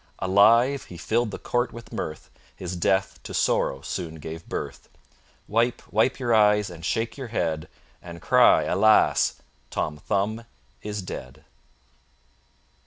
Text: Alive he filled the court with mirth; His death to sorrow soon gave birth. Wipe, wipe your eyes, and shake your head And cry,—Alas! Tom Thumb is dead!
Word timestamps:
Alive 0.17 0.85
he 0.85 0.97
filled 0.97 1.29
the 1.29 1.37
court 1.37 1.71
with 1.71 1.93
mirth; 1.93 2.31
His 2.55 2.75
death 2.75 3.21
to 3.21 3.35
sorrow 3.35 3.81
soon 3.81 4.15
gave 4.15 4.49
birth. 4.49 4.89
Wipe, 5.47 5.83
wipe 5.93 6.17
your 6.17 6.33
eyes, 6.33 6.71
and 6.71 6.83
shake 6.83 7.17
your 7.17 7.27
head 7.27 7.69
And 8.01 8.19
cry,—Alas! 8.19 9.35
Tom 9.69 9.97
Thumb 9.97 10.45
is 10.81 11.03
dead! 11.03 11.45